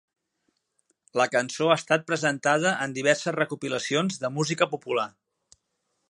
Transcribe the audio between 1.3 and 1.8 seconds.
cançó ha